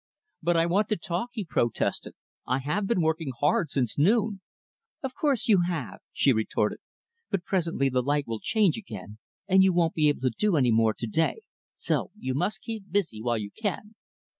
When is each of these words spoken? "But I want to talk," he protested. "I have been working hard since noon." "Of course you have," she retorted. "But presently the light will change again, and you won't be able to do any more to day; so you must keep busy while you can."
"But 0.41 0.57
I 0.57 0.65
want 0.65 0.89
to 0.89 0.95
talk," 0.97 1.29
he 1.33 1.45
protested. 1.45 2.15
"I 2.47 2.57
have 2.57 2.87
been 2.87 3.01
working 3.01 3.29
hard 3.39 3.69
since 3.69 3.99
noon." 3.99 4.41
"Of 5.03 5.13
course 5.13 5.47
you 5.47 5.59
have," 5.67 5.99
she 6.11 6.33
retorted. 6.33 6.79
"But 7.29 7.43
presently 7.45 7.87
the 7.87 8.01
light 8.01 8.25
will 8.25 8.39
change 8.39 8.77
again, 8.79 9.19
and 9.47 9.61
you 9.63 9.73
won't 9.75 9.93
be 9.93 10.09
able 10.09 10.21
to 10.21 10.31
do 10.35 10.55
any 10.55 10.71
more 10.71 10.95
to 10.95 11.05
day; 11.05 11.43
so 11.75 12.09
you 12.17 12.33
must 12.33 12.63
keep 12.63 12.91
busy 12.91 13.21
while 13.21 13.37
you 13.37 13.51
can." 13.51 13.93